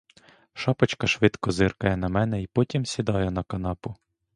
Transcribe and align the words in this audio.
Шапочка 0.53 1.07
швидко 1.07 1.51
зиркає 1.51 1.97
на 1.97 2.09
мене 2.09 2.41
й 2.43 2.47
потім 2.47 2.85
сідає 2.85 3.31
на 3.31 3.43
канапу. 3.43 3.95